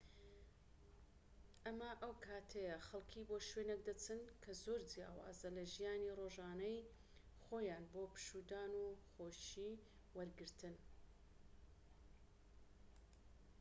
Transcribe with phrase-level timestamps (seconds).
[1.65, 6.87] ئەمە ئەو کاتەیە خەڵکی بۆ شوێنێک دەچن کە زۆر جیاوازە لە ژیانی ڕۆژانەی
[7.43, 9.71] خۆیان بۆ پشوودان و خۆشی
[10.15, 10.75] وەرگرتن